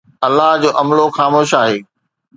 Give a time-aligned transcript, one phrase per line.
[0.27, 1.77] الله جو عملو خاموش آهي